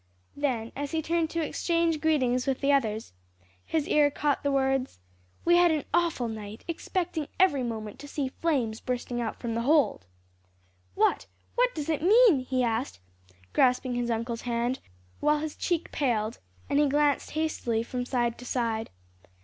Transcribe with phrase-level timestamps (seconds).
[0.35, 3.13] Then as he turned to exchange greetings with the others,
[3.63, 4.97] his ear caught the words,
[5.45, 9.61] "We had an awful night, expecting every moment to see flames bursting out from the
[9.61, 10.07] hold."
[10.95, 12.99] "What, what does it mean?" he asked,
[13.53, 14.79] grasping his uncle's hand,
[15.19, 18.89] while his cheek paled, and he glanced hastily from side to side.